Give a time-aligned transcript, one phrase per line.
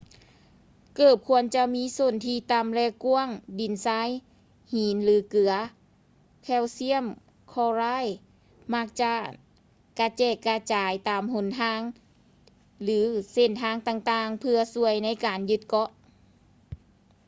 [0.95, 3.29] ເກີບຄວນຈະມີສົ້ນທີ່ຕໍ່າ ແລະ ກ້ວາງ.
[3.59, 4.09] ດິນຊາຍ
[4.71, 5.53] ຫີນ ຫຼື ເກືອ
[6.43, 7.03] ແຄວຊຽມ
[7.51, 8.05] ຄລໍຣາຍ
[8.73, 9.13] ມັກຈະ
[9.99, 11.81] ກະແຈກກະຈາຍຕາມຫົນທາງ
[12.83, 12.99] ຫຼື
[13.33, 15.89] ເສັ້ນທາງຕ່າງໆເພື່ອຊ່ວຍໃນການຍຶດເກາະ